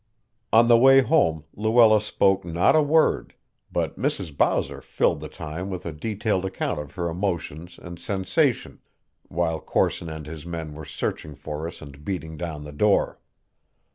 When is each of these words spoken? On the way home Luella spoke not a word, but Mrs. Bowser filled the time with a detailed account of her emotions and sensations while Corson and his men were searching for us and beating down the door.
On 0.51 0.67
the 0.67 0.79
way 0.79 1.01
home 1.01 1.43
Luella 1.55 2.01
spoke 2.01 2.43
not 2.43 2.75
a 2.75 2.81
word, 2.81 3.35
but 3.71 3.99
Mrs. 3.99 4.35
Bowser 4.35 4.81
filled 4.81 5.19
the 5.19 5.29
time 5.29 5.69
with 5.69 5.85
a 5.85 5.91
detailed 5.91 6.43
account 6.43 6.79
of 6.79 6.93
her 6.95 7.07
emotions 7.07 7.77
and 7.79 7.99
sensations 7.99 8.79
while 9.27 9.59
Corson 9.59 10.09
and 10.09 10.25
his 10.25 10.43
men 10.43 10.73
were 10.73 10.85
searching 10.85 11.35
for 11.35 11.67
us 11.67 11.83
and 11.83 12.03
beating 12.03 12.35
down 12.35 12.63
the 12.63 12.71
door. 12.71 13.19